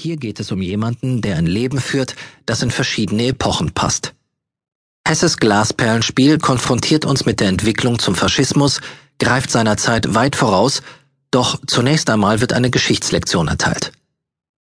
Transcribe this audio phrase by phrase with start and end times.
[0.00, 2.14] Hier geht es um jemanden, der ein Leben führt,
[2.46, 4.14] das in verschiedene Epochen passt.
[5.04, 8.80] Hesses Glasperlenspiel konfrontiert uns mit der Entwicklung zum Faschismus,
[9.18, 10.82] greift seiner Zeit weit voraus,
[11.32, 13.90] doch zunächst einmal wird eine Geschichtslektion erteilt.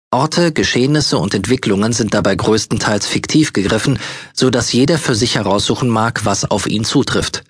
[0.09, 3.99] Orte, Geschehnisse und Entwicklungen sind dabei größtenteils fiktiv gegriffen,
[4.33, 7.43] so dass jeder für sich heraussuchen mag, was auf ihn zutrifft.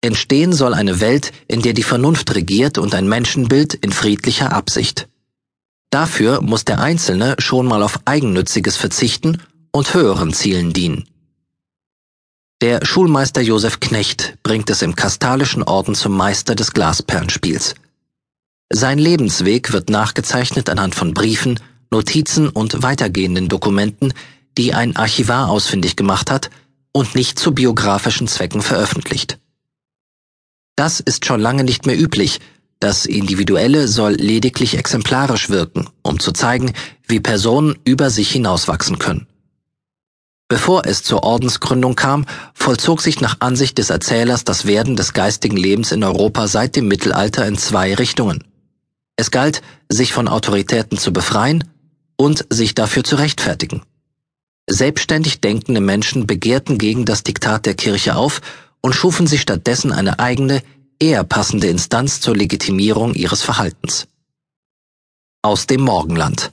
[0.00, 5.06] Entstehen soll eine Welt, in der die Vernunft regiert und ein Menschenbild in friedlicher Absicht.
[5.90, 9.42] Dafür muss der Einzelne schon mal auf Eigennütziges verzichten
[9.72, 11.08] und höheren Zielen dienen.
[12.60, 17.74] Der Schulmeister Josef Knecht bringt es im kastalischen Orden zum Meister des Glasperlenspiels.
[18.70, 24.12] Sein Lebensweg wird nachgezeichnet anhand von Briefen, Notizen und weitergehenden Dokumenten,
[24.58, 26.50] die ein Archivar ausfindig gemacht hat
[26.92, 29.38] und nicht zu biografischen Zwecken veröffentlicht.
[30.76, 32.40] Das ist schon lange nicht mehr üblich,
[32.80, 36.72] das Individuelle soll lediglich exemplarisch wirken, um zu zeigen,
[37.06, 39.26] wie Personen über sich hinauswachsen können.
[40.48, 45.58] Bevor es zur Ordensgründung kam, vollzog sich nach Ansicht des Erzählers das Werden des geistigen
[45.58, 48.44] Lebens in Europa seit dem Mittelalter in zwei Richtungen.
[49.16, 49.60] Es galt,
[49.90, 51.64] sich von Autoritäten zu befreien
[52.16, 53.82] und sich dafür zu rechtfertigen.
[54.70, 58.40] Selbstständig denkende Menschen begehrten gegen das Diktat der Kirche auf
[58.80, 60.62] und schufen sich stattdessen eine eigene,
[61.00, 64.08] eher passende Instanz zur Legitimierung ihres Verhaltens.
[65.42, 66.52] Aus dem Morgenland.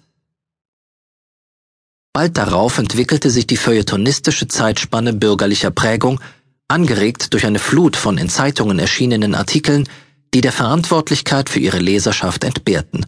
[2.13, 6.21] Bald darauf entwickelte sich die feuilletonistische Zeitspanne bürgerlicher Prägung,
[6.67, 9.89] angeregt durch eine Flut von in Zeitungen erschienenen Artikeln,
[10.33, 13.05] die der Verantwortlichkeit für ihre Leserschaft entbehrten.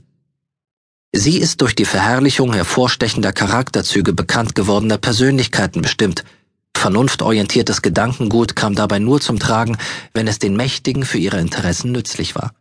[1.14, 6.24] Sie ist durch die Verherrlichung hervorstechender Charakterzüge bekannt gewordener Persönlichkeiten bestimmt–
[6.78, 9.78] Vernunftorientiertes Gedankengut kam dabei nur zum Tragen,
[10.14, 12.54] wenn es den Mächtigen für ihre Interessen nützlich war.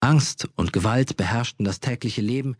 [0.00, 2.56] Angst und Gewalt beherrschten das tägliche Leben,